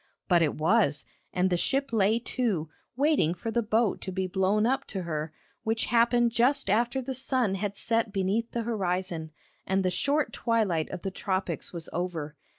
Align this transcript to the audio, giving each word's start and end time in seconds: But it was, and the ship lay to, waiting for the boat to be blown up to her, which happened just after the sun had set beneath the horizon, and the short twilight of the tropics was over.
But 0.27 0.41
it 0.41 0.55
was, 0.55 1.05
and 1.31 1.51
the 1.51 1.57
ship 1.57 1.93
lay 1.93 2.17
to, 2.17 2.69
waiting 2.95 3.35
for 3.35 3.51
the 3.51 3.61
boat 3.61 4.01
to 4.01 4.11
be 4.11 4.25
blown 4.25 4.65
up 4.65 4.85
to 4.85 5.03
her, 5.03 5.31
which 5.63 5.85
happened 5.93 6.31
just 6.31 6.71
after 6.71 7.03
the 7.03 7.13
sun 7.13 7.53
had 7.53 7.77
set 7.77 8.11
beneath 8.11 8.49
the 8.49 8.63
horizon, 8.63 9.29
and 9.67 9.85
the 9.85 9.91
short 9.91 10.33
twilight 10.33 10.89
of 10.89 11.03
the 11.03 11.11
tropics 11.11 11.71
was 11.71 11.87
over. 11.93 12.35